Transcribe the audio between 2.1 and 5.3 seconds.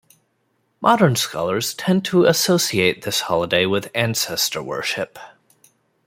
associate this holiday with ancestor worship.